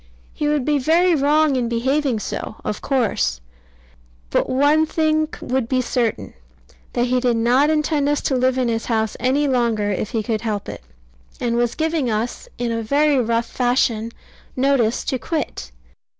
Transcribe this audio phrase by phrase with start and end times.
[0.33, 3.39] He would be very wrong in behaving so, of course:
[4.31, 6.33] but one thing would be certain,
[6.93, 10.23] that he did not intend us to live in his house any longer if he
[10.23, 10.81] could help it;
[11.39, 14.11] and was giving us, in a very rough fashion,
[14.55, 15.71] notice to quit.